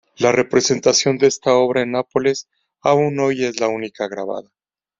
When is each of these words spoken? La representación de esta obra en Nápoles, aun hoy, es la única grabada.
La 0.17 0.31
representación 0.31 1.19
de 1.19 1.27
esta 1.27 1.53
obra 1.53 1.83
en 1.83 1.91
Nápoles, 1.91 2.47
aun 2.81 3.19
hoy, 3.19 3.45
es 3.45 3.59
la 3.59 3.67
única 3.67 4.07
grabada. 4.07 4.49